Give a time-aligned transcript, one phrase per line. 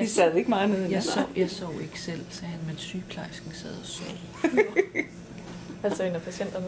[0.00, 0.90] Vi sad ikke meget nede.
[0.90, 4.06] Jeg sov, jeg sov ikke selv, sagde han, men sygeplejersken sad og sov.
[5.84, 6.66] Altså en af patienterne.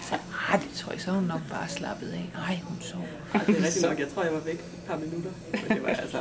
[0.00, 0.14] Så,
[0.52, 2.30] ah, det tror jeg, så hun nok bare slappet af.
[2.34, 3.00] Nej, hun sov.
[3.34, 3.98] Ej, det er rigtigt nok.
[3.98, 5.30] Jeg tror, jeg var væk et par minutter.
[5.52, 6.18] Men det var altså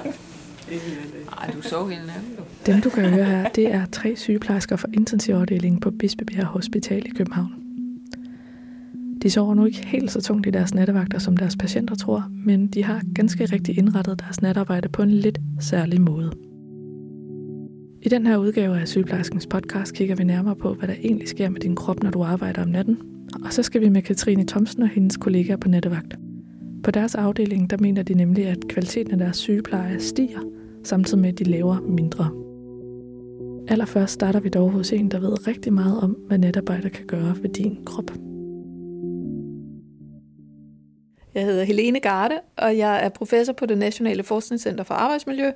[0.71, 2.37] ikke en Ej, du sov hele natten.
[2.65, 7.09] Dem, du kan høre her, det er tre sygeplejersker fra intensivafdelingen på Bispebjerg Hospital i
[7.09, 7.66] København.
[9.23, 12.67] De sover nu ikke helt så tungt i deres nattevagter, som deres patienter tror, men
[12.67, 16.31] de har ganske rigtig indrettet deres natarbejde på en lidt særlig måde.
[18.01, 21.49] I den her udgave af Sygeplejerskens podcast kigger vi nærmere på, hvad der egentlig sker
[21.49, 22.97] med din krop, når du arbejder om natten.
[23.45, 26.15] Og så skal vi med Katrine Thomsen og hendes kollegaer på nattevagt.
[26.83, 30.39] På deres afdeling, der mener de nemlig, at kvaliteten af deres sygepleje stiger,
[30.83, 32.29] samtidig med, at de laver mindre.
[33.67, 37.35] Allerførst starter vi dog hos en, der ved rigtig meget om, hvad natarbejder kan gøre
[37.41, 38.11] ved din krop.
[41.37, 45.51] Jeg hedder Helene Garde, og jeg er professor på det Nationale Forskningscenter for Arbejdsmiljø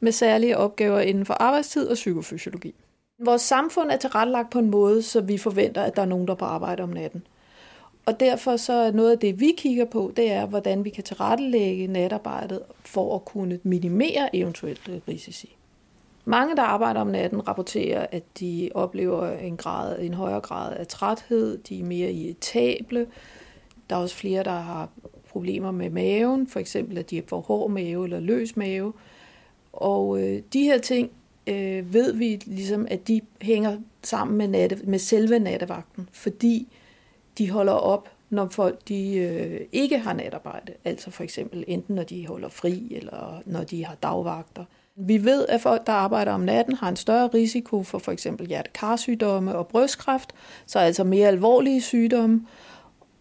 [0.00, 2.74] med særlige opgaver inden for arbejdstid og psykofysiologi.
[3.24, 6.32] Vores samfund er tilrettelagt på en måde, så vi forventer, at der er nogen, der
[6.32, 7.26] er på arbejde om natten.
[8.06, 11.04] Og derfor så er noget af det, vi kigger på, det er, hvordan vi kan
[11.04, 15.56] tilrettelægge natarbejdet for at kunne minimere eventuelle risici.
[16.24, 20.86] Mange, der arbejder om natten, rapporterer, at de oplever en, grad, en højere grad af
[20.86, 23.06] træthed, de er mere irritable.
[23.90, 24.88] Der er også flere, der har
[25.36, 28.92] problemer med maven, for eksempel at de får hård mave eller løs mave.
[29.72, 31.10] Og øh, de her ting
[31.46, 36.68] øh, ved vi ligesom, at de hænger sammen med, natte, med selve nattevagten, fordi
[37.38, 40.72] de holder op, når folk de, øh, ikke har natarbejde.
[40.84, 44.64] Altså for eksempel enten når de holder fri, eller når de har dagvagter.
[44.96, 48.46] Vi ved, at folk, der arbejder om natten, har en større risiko for for eksempel
[48.46, 50.32] hjertekarsygdomme og brystkræft,
[50.66, 52.46] så altså mere alvorlige sygdomme.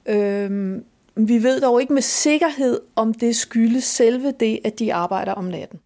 [0.05, 0.83] Øhm,
[1.15, 5.45] vi ved dog ikke med sikkerhed, om det skyldes selve det, at de arbejder om
[5.45, 5.79] natten.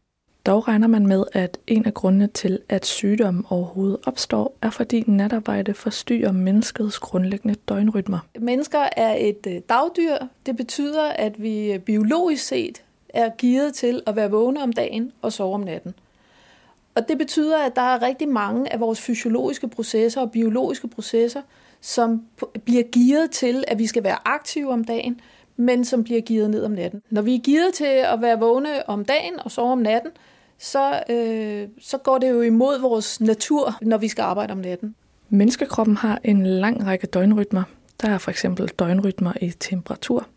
[0.45, 5.03] Dog regner man med, at en af grundene til, at sygdommen overhovedet opstår, er fordi
[5.07, 8.19] natarbejde forstyrrer menneskets grundlæggende døgnrytmer.
[8.39, 10.17] Mennesker er et øh, dagdyr.
[10.45, 15.11] Det betyder, at vi øh, biologisk set er gearet til at være vågne om dagen
[15.21, 15.93] og sove om natten.
[16.95, 21.41] Og det betyder, at der er rigtig mange af vores fysiologiske processer og biologiske processer,
[21.81, 22.21] som
[22.65, 25.21] bliver gearet til, at vi skal være aktive om dagen,
[25.57, 27.01] men som bliver gearet ned om natten.
[27.09, 30.11] Når vi er gearet til at være vågne om dagen og sove om natten,
[30.57, 34.95] så, øh, så går det jo imod vores natur, når vi skal arbejde om natten.
[35.29, 37.63] Menneskekroppen har en lang række døgnrytmer.
[38.01, 40.27] Der er for eksempel døgnrytmer i temperatur,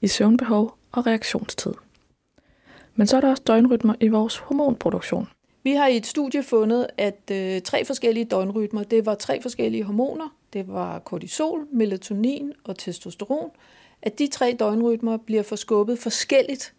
[0.00, 1.72] i søvnbehov og reaktionstid.
[2.94, 5.28] Men så er der også døgnrytmer i vores hormonproduktion.
[5.64, 9.84] Vi har i et studie fundet, at øh, tre forskellige døgnrytmer, det var tre forskellige
[9.84, 10.36] hormoner.
[10.52, 13.50] Det var kortisol, melatonin og testosteron.
[14.02, 16.74] At de tre døgnrytmer bliver forskubbet forskelligt,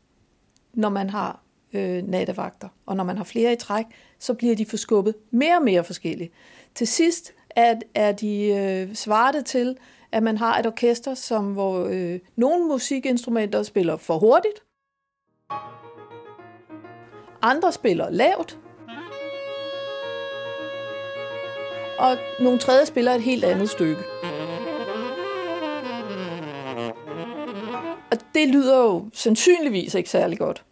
[0.73, 1.39] når man har
[1.73, 2.67] øh, nattevagter.
[2.85, 3.85] Og når man har flere i træk,
[4.19, 6.29] så bliver de forskubbet mere og mere forskellige.
[6.75, 9.77] Til sidst er, er de øh, svaret til,
[10.11, 14.63] at man har et orkester, som hvor øh, nogle musikinstrumenter spiller for hurtigt,
[17.41, 18.59] andre spiller lavt,
[21.99, 24.01] og nogle tredje spiller et helt andet stykke.
[28.11, 30.63] Og det lyder jo sandsynligvis ikke særlig godt.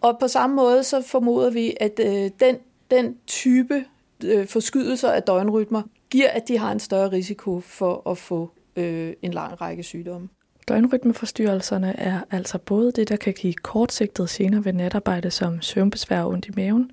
[0.00, 2.56] Og på samme måde så formoder vi, at øh, den,
[2.90, 3.84] den type
[4.24, 9.12] øh, forskydelser af døgnrytmer giver, at de har en større risiko for at få øh,
[9.22, 10.28] en lang række sygdomme.
[10.68, 16.28] Døgnrytmeforstyrrelserne er altså både det, der kan give kortsigtede gener ved natarbejde som søvnbesvær og
[16.28, 16.90] ondt i maven,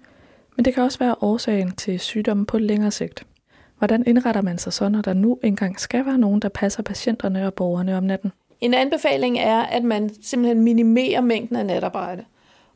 [0.56, 3.26] men det kan også være årsagen til sygdomme på længere sigt.
[3.82, 7.46] Hvordan indretter man sig så, når der nu engang skal være nogen, der passer patienterne
[7.46, 8.32] og borgerne om natten?
[8.62, 12.26] En anbefaling er, at man simpelthen minimerer mængden af natarbejde.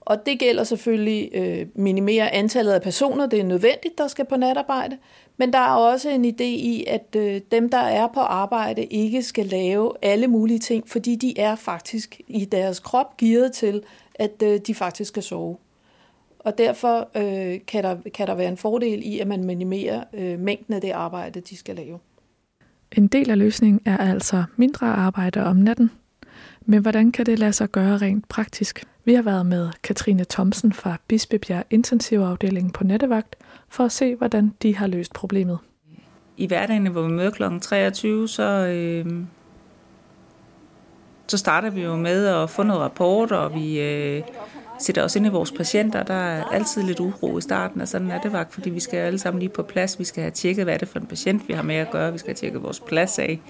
[0.01, 4.37] Og det gælder selvfølgelig øh, minimere antallet af personer, det er nødvendigt, der skal på
[4.37, 4.97] natarbejde.
[5.37, 9.23] Men der er også en idé i, at øh, dem, der er på arbejde, ikke
[9.23, 13.81] skal lave alle mulige ting, fordi de er faktisk i deres krop gearet til,
[14.15, 15.57] at øh, de faktisk skal sove.
[16.45, 20.39] Og derfor øh, kan, der, kan der være en fordel i, at man minimerer øh,
[20.39, 21.99] mængden af det arbejde, de skal lave.
[22.91, 25.91] En del af løsningen er altså mindre arbejde om natten.
[26.61, 28.83] Men hvordan kan det lade sig gøre rent praktisk?
[29.05, 33.35] Vi har været med Katrine Thomsen fra Bispebjerg Intensivafdelingen på Nettevagt
[33.69, 35.57] for at se, hvordan de har løst problemet.
[36.37, 37.43] I hverdagen, hvor vi møder kl.
[37.61, 39.05] 23, så, øh,
[41.35, 44.23] så starter vi jo med at få noget rapport, og vi øh,
[44.79, 46.03] sætter os ind i vores patienter.
[46.03, 48.97] Der er altid lidt uro i starten og sådan er det vagt, fordi vi skal
[48.97, 49.99] alle sammen lige på plads.
[49.99, 52.11] Vi skal have tjekket, hvad er det for en patient, vi har med at gøre.
[52.11, 53.41] Vi skal have tjekket vores plads af.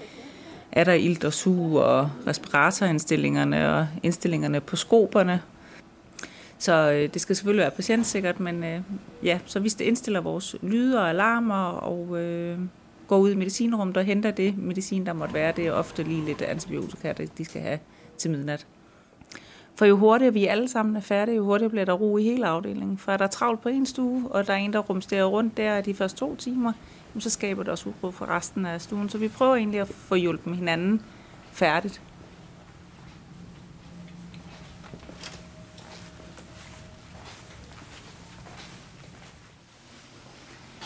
[0.72, 5.42] Er der ilt og sug og respiratorindstillingerne og indstillingerne på skoberne.
[6.58, 8.80] Så øh, det skal selvfølgelig være patientsikkert, men øh,
[9.22, 12.58] ja, så vi indstiller vores lyde og alarmer og øh,
[13.06, 15.52] går ud i medicinrummet og henter det medicin, der måtte være.
[15.52, 17.78] Det er ofte lige lidt antibiotika, de skal have
[18.18, 18.66] til midnat.
[19.74, 22.46] For jo hurtigere vi alle sammen er færdige, jo hurtigere bliver der ro i hele
[22.46, 22.98] afdelingen.
[22.98, 25.80] For er der travlt på en stue, og der er en, der rumsterer rundt der
[25.80, 26.72] de første to timer,
[27.18, 29.08] så skaber det også uro for resten af stuen.
[29.08, 31.02] Så vi prøver egentlig at få hjulpet hinanden
[31.52, 32.02] færdigt.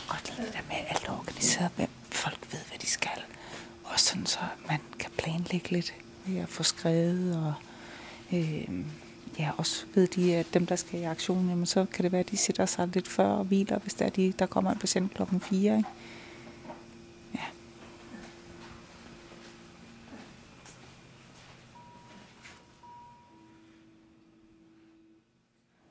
[0.09, 3.23] Godt det der med alt organiseret, hvem folk ved, hvad de skal.
[3.85, 4.39] Og sådan så
[4.69, 5.95] man kan planlægge lidt
[6.27, 7.55] ved at få skrevet og
[8.33, 8.69] øh,
[9.39, 12.21] ja, også ved de, at dem, der skal i aktion, jamen, så kan det være,
[12.21, 14.79] at de sætter sig lidt før og hviler, hvis der, er de, der kommer en
[14.79, 15.77] patient klokken 4.
[15.77, 15.89] Ikke?
[17.35, 17.45] Ja.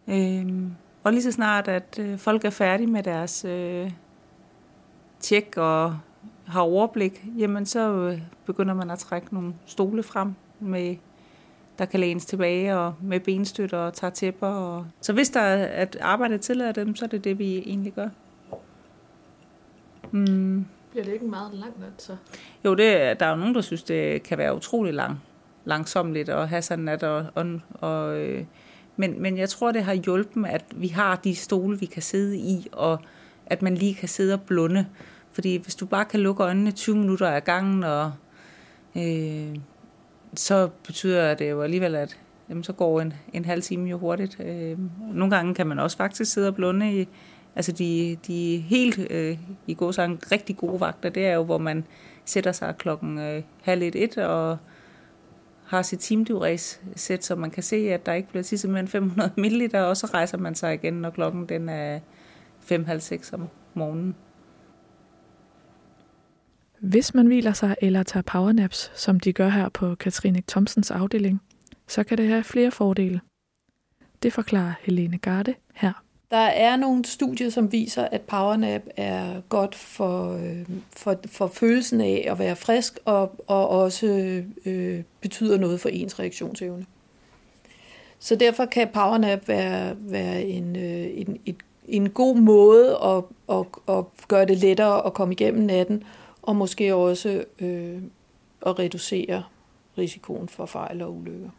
[0.07, 3.91] Øhm, og lige så snart, at øh, folk er færdige med deres øh,
[5.19, 5.99] tjek og
[6.47, 10.95] har overblik, jamen så øh, begynder man at trække nogle stole frem med
[11.79, 14.47] der kan lænes tilbage og med benstøtter og tager tæpper.
[14.47, 14.85] Og...
[15.01, 18.09] Så hvis der er at arbejdet tillader dem, så er det det, vi egentlig gør.
[20.11, 20.65] Mm.
[20.91, 22.15] Bliver det ikke meget langt nat, så?
[22.65, 25.21] Jo, det, der er jo nogen, der synes, det kan være utrolig lang,
[25.65, 27.03] langsomligt at have sådan nat.
[27.03, 28.45] Og, og, og, øh,
[28.97, 32.37] men, men jeg tror, det har hjulpet, at vi har de stole, vi kan sidde
[32.37, 32.99] i, og
[33.45, 34.85] at man lige kan sidde og blunde.
[35.31, 38.11] Fordi hvis du bare kan lukke øjnene 20 minutter af gangen, og
[38.97, 39.55] øh,
[40.35, 44.39] så betyder det jo alligevel, at jamen, så går en, en halv time jo hurtigt.
[44.39, 44.77] Øh,
[45.13, 47.07] nogle gange kan man også faktisk sidde og blunde i,
[47.55, 49.37] altså de, de helt øh,
[49.67, 51.85] i går så rigtig gode vagter, det er jo, hvor man
[52.25, 54.57] sætter sig klokken øh, halv et, et og
[55.65, 58.87] har sit teamdiuræs sæt, så man kan se, at der ikke bliver tisset mere end
[58.87, 61.99] 500 ml, og så rejser man sig igen, når klokken den er
[62.71, 64.15] 5.30 om morgenen.
[66.79, 71.41] Hvis man hviler sig eller tager powernaps, som de gør her på Katrine Thomsens afdeling,
[71.87, 73.21] så kan det have flere fordele.
[74.23, 76.03] Det forklarer Helene Garde her.
[76.31, 82.01] Der er nogle studier, som viser, at powernap er godt for, øh, for, for følelsen
[82.01, 84.07] af at være frisk, og, og også
[84.65, 86.85] øh, betyder noget for ens reaktionsevne.
[88.19, 91.55] Så derfor kan powernap være, være en, øh, en, en,
[91.87, 93.23] en god måde at,
[93.57, 93.65] at,
[93.97, 96.03] at gøre det lettere at komme igennem natten,
[96.41, 98.01] og måske også øh,
[98.65, 99.43] at reducere
[99.97, 101.49] risikoen for fejl og ulykker.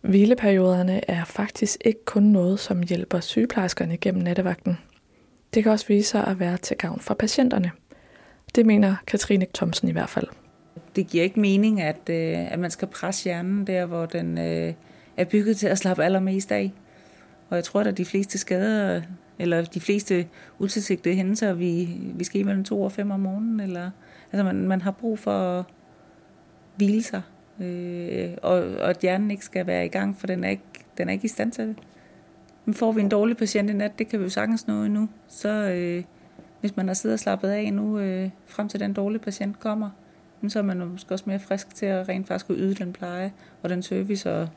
[0.00, 4.78] Hvileperioderne er faktisk ikke kun noget, som hjælper sygeplejerskerne gennem nattevagten.
[5.54, 7.70] Det kan også vise sig at være til gavn for patienterne.
[8.54, 10.26] Det mener Katrine Thomsen i hvert fald.
[10.96, 14.74] Det giver ikke mening, at, øh, at man skal presse hjernen der, hvor den øh,
[15.16, 16.72] er bygget til at slappe allermest af.
[17.48, 19.02] Og jeg tror, at de fleste skader
[19.38, 20.26] eller de fleste
[20.58, 23.90] utilsigtede hændelser, vi, vi skal mellem to og fem om morgenen, eller,
[24.32, 25.64] altså man, man har brug for at
[26.76, 27.22] hvile sig,
[27.60, 30.62] øh, og, og at hjernen ikke skal være i gang, for den er ikke,
[30.98, 31.76] den er ikke i stand til det.
[32.64, 35.08] Men får vi en dårlig patient i nat, det kan vi jo sagtens nå endnu,
[35.28, 36.04] så øh,
[36.60, 39.90] hvis man har siddet og slappet af nu, øh, frem til den dårlige patient kommer,
[40.48, 43.32] så er man måske også mere frisk til at rent faktisk yde den pleje
[43.62, 44.48] og den service, og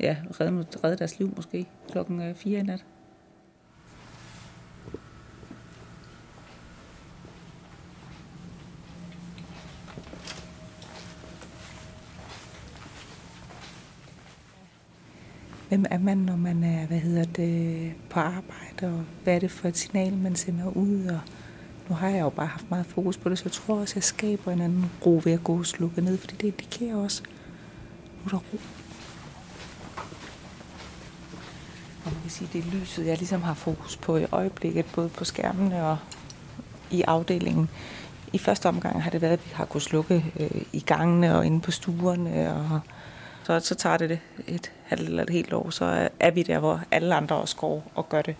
[0.00, 2.84] ja, redde, redde deres liv måske klokken øh, 4 i nat.
[15.70, 19.50] Hvem er man, når man er hvad hedder det, på arbejde, og hvad er det
[19.50, 21.06] for et signal, man sender ud?
[21.06, 21.20] Og
[21.88, 24.04] nu har jeg jo bare haft meget fokus på det, så jeg tror også, jeg
[24.04, 27.22] skaber en anden ro ved at gå og slukke ned, fordi det indikerer også,
[28.24, 28.58] nu er der ro.
[32.04, 35.08] Og man kan sige, det er lyset, jeg ligesom har fokus på i øjeblikket, både
[35.08, 35.98] på skærmene og
[36.90, 37.68] i afdelingen.
[38.32, 41.46] I første omgang har det været, at vi har kunnet slukke øh, i gangene og
[41.46, 42.80] inde på stuerne og
[43.50, 46.80] så, så tager det et halvt eller et helt år, så er vi der, hvor
[46.90, 48.36] alle andre også går og gør det.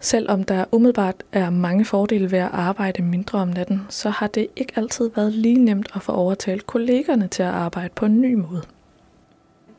[0.00, 4.46] Selvom der umiddelbart er mange fordele ved at arbejde mindre om natten, så har det
[4.56, 8.34] ikke altid været lige nemt at få overtalt kollegerne til at arbejde på en ny
[8.34, 8.62] måde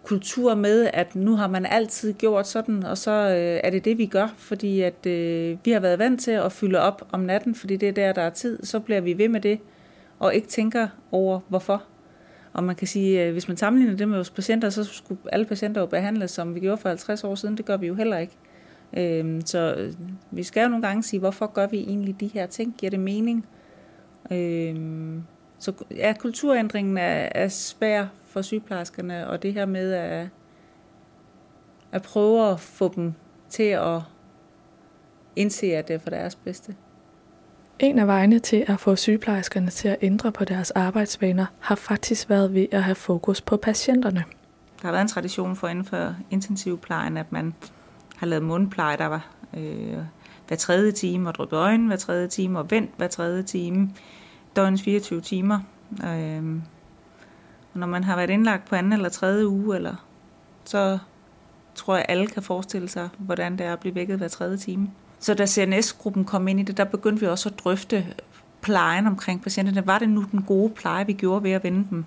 [0.06, 3.98] kultur med, at nu har man altid gjort sådan, og så øh, er det det,
[3.98, 7.56] vi gør, fordi at øh, vi har været vant til at fylde op om natten,
[7.56, 9.60] fordi det er der, der er tid, så bliver vi ved med det,
[10.20, 11.84] og ikke tænker over, hvorfor.
[12.54, 15.46] Og man kan sige, at hvis man sammenligner det med vores patienter, så skulle alle
[15.46, 17.58] patienter jo behandles, som vi gjorde for 50 år siden.
[17.58, 18.38] Det gør vi jo heller ikke.
[18.98, 19.94] Øh, så øh,
[20.32, 22.76] vi skal jo nogle gange sige, hvorfor gør vi egentlig de her ting?
[22.78, 23.46] Giver det mening?
[24.32, 24.76] Øh,
[25.60, 30.28] så ja, kulturændringen er, er svær for sygeplejerskerne, og det her med at,
[31.92, 33.14] at prøve at få dem
[33.50, 34.02] til at
[35.36, 36.76] indse, at det er for deres bedste.
[37.80, 42.30] En af vejene til at få sygeplejerskerne til at ændre på deres arbejdsvaner har faktisk
[42.30, 44.24] været ved at have fokus på patienterne.
[44.82, 47.54] Der har været en tradition for inden for intensivplejen, at man
[48.16, 49.98] har lavet mundpleje, der var øh,
[50.48, 53.90] hver tredje time, og dryppet øjne hver tredje time, og vendt hver tredje time,
[54.56, 55.60] døgnens 24 timer.
[56.04, 56.56] Øh,
[57.74, 60.06] og når man har været indlagt på anden eller tredje uge, eller,
[60.66, 60.98] så
[61.76, 64.92] tror jeg, alle kan forestille sig, hvordan det er at blive vækket hver tredje time.
[65.20, 68.06] Så da CNS-gruppen kom ind i det, der begyndte vi også at drøfte
[68.62, 69.88] plejen omkring patienterne.
[69.88, 72.06] Var det nu den gode pleje, vi gjorde ved at vende dem?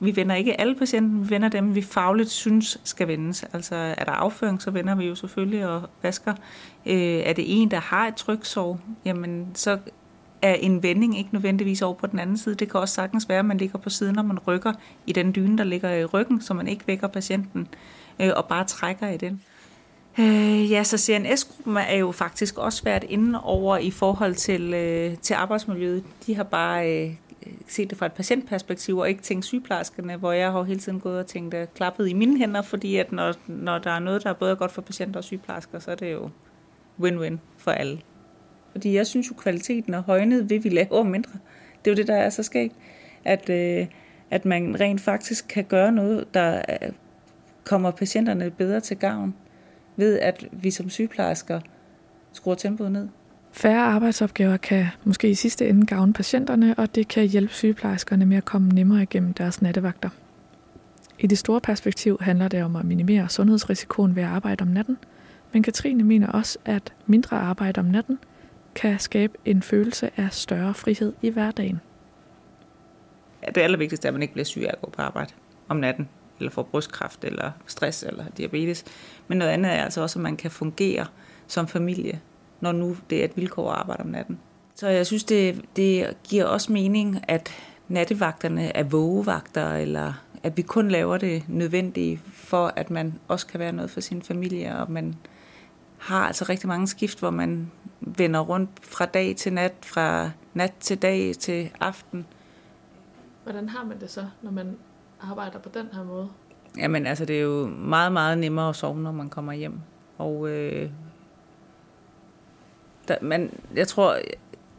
[0.00, 3.44] Vi vender ikke alle patienter, vi vender dem, vi fagligt synes skal vendes.
[3.52, 6.34] Altså er der afføring, så vender vi jo selvfølgelig og vasker.
[6.86, 9.78] Øh, er det en, der har et tryksår, jamen så
[10.42, 12.54] er en vending ikke nødvendigvis over på den anden side.
[12.54, 14.72] Det kan også sagtens være, at man ligger på siden, når man rykker
[15.06, 17.68] i den dyne, der ligger i ryggen, så man ikke vækker patienten
[18.20, 19.42] øh, og bare trækker i den.
[20.18, 25.16] Øh, ja, så CNS-gruppen er jo faktisk også været inde over i forhold til, øh,
[25.16, 26.04] til arbejdsmiljøet.
[26.26, 27.14] De har bare øh,
[27.68, 31.18] set det fra et patientperspektiv, og ikke tænkt sygeplejerskerne, hvor jeg har hele tiden gået
[31.18, 34.30] og tænkt øh, klappet i mine hænder, fordi at når, når der er noget, der
[34.30, 36.30] er både godt for patienter og sygeplejersker, så er det jo
[37.02, 38.00] win-win for alle.
[38.72, 41.32] Fordi jeg synes jo, kvaliteten er højnet ved, vi laver mindre.
[41.84, 42.74] Det er jo det, der er så skægt,
[43.24, 43.86] at, øh,
[44.30, 46.92] at man rent faktisk kan gøre noget, der øh,
[47.64, 49.34] kommer patienterne bedre til gavn
[49.96, 51.60] ved, at vi som sygeplejersker
[52.32, 53.08] skruer tempoet ned.
[53.52, 58.36] Færre arbejdsopgaver kan måske i sidste ende gavne patienterne, og det kan hjælpe sygeplejerskerne med
[58.36, 60.08] at komme nemmere igennem deres nattevagter.
[61.18, 64.98] I det store perspektiv handler det om at minimere sundhedsrisikoen ved at arbejde om natten,
[65.52, 68.18] men Katrine mener også, at mindre arbejde om natten
[68.74, 71.80] kan skabe en følelse af større frihed i hverdagen.
[73.42, 75.32] Ja, det allervigtigste er, at man ikke bliver syg af at gå på arbejde
[75.68, 76.08] om natten
[76.40, 78.84] eller får brystkræft, eller stress, eller diabetes.
[79.28, 81.06] Men noget andet er altså også, at man kan fungere
[81.46, 82.20] som familie,
[82.60, 84.38] når nu det er et vilkår at arbejde om natten.
[84.74, 87.50] Så jeg synes, det, det giver også mening, at
[87.88, 90.12] nattevagterne er vågevagter, eller
[90.42, 94.22] at vi kun laver det nødvendige for, at man også kan være noget for sin
[94.22, 95.16] familie, og man
[95.98, 100.74] har altså rigtig mange skift, hvor man vender rundt fra dag til nat, fra nat
[100.80, 102.26] til dag til aften.
[103.44, 104.76] Hvordan har man det så, når man
[105.20, 106.28] arbejder på den her måde?
[106.76, 109.80] Jamen altså, det er jo meget, meget nemmere at sove, når man kommer hjem.
[110.18, 110.90] Og øh,
[113.08, 114.16] der, man, jeg, tror,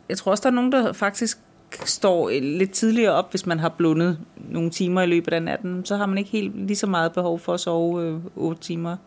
[0.09, 1.39] jeg tror også, der er nogen, der faktisk
[1.85, 5.85] står lidt tidligere op, hvis man har blundet nogle timer i løbet af natten.
[5.85, 8.97] Så har man ikke helt lige så meget behov for at sove øh, 8 timer.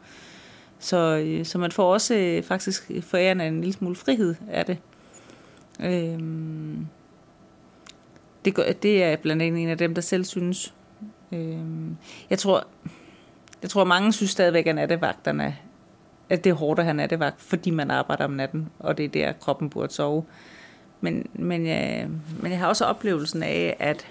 [0.85, 4.79] Så, øh, så man får også øh, faktisk forærende en lille smule frihed af det.
[5.81, 6.19] Øh,
[8.45, 10.75] det, det er blandt andet en af dem, der selv synes,
[11.35, 11.59] Øh,
[12.31, 12.67] jeg tror,
[13.63, 15.57] jeg tror mange synes stadigvæk, at nattevagterne,
[16.29, 19.09] at det er hårdt at have nattevagt, fordi man arbejder om natten, og det er
[19.09, 20.25] der, kroppen burde sove.
[21.01, 22.09] Men, men, jeg,
[22.41, 24.07] men jeg har også oplevelsen af, at,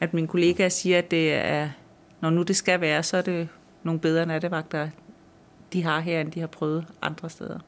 [0.00, 1.68] at mine kollegaer siger, at det er,
[2.20, 3.48] når nu det skal være, så er det
[3.82, 4.88] nogle bedre nattevagter,
[5.72, 7.58] de har her, end de har prøvet andre steder.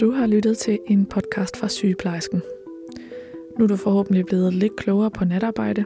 [0.00, 2.42] Du har lyttet til en podcast fra Sygeplejersken.
[3.58, 5.84] Nu er du forhåbentlig blevet lidt klogere på natarbejde.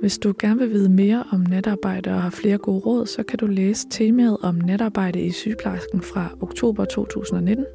[0.00, 3.38] Hvis du gerne vil vide mere om natarbejde og har flere gode råd, så kan
[3.38, 7.66] du læse temaet om natarbejde i sygeplejersken fra oktober 2019.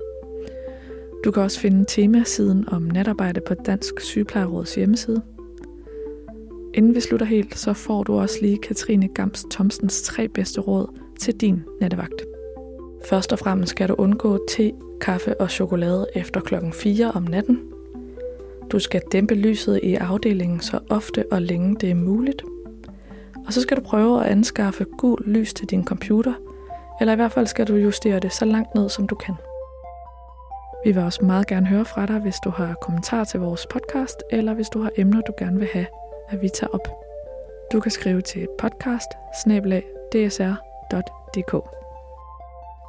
[1.24, 5.22] Du kan også finde temasiden om natarbejde på Dansk Sygeplejeråds hjemmeside.
[6.73, 10.99] Inden vi slutter helt, så får du også lige Katrine Gams Thomsens tre bedste råd
[11.19, 12.25] til din nattevagt.
[13.05, 14.71] Først og fremmest skal du undgå te,
[15.01, 17.59] kaffe og chokolade efter klokken 4 om natten–
[18.71, 22.43] du skal dæmpe lyset i afdelingen så ofte og længe det er muligt.
[23.47, 26.33] Og så skal du prøve at anskaffe gul lys til din computer,
[26.99, 29.35] eller i hvert fald skal du justere det så langt ned, som du kan.
[30.85, 34.23] Vi vil også meget gerne høre fra dig, hvis du har kommentarer til vores podcast,
[34.31, 35.85] eller hvis du har emner, du gerne vil have,
[36.29, 36.88] at vi tager op.
[37.71, 39.09] Du kan skrive til podcast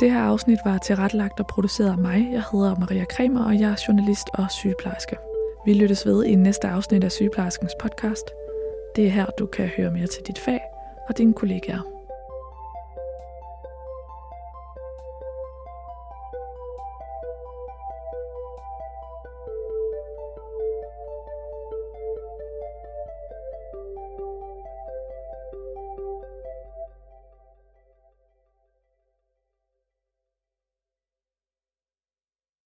[0.01, 2.29] Det her afsnit var tilrettelagt og produceret af mig.
[2.33, 5.17] Jeg hedder Maria Kremer, og jeg er journalist og sygeplejerske.
[5.67, 8.31] Vi lyttes ved i næste afsnit af Sygeplejerskens podcast.
[8.97, 10.61] Det er her, du kan høre mere til dit fag
[11.09, 12.00] og dine kollegaer.